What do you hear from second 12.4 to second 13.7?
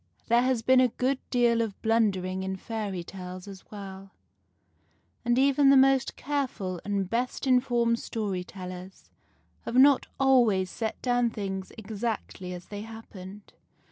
as they happened.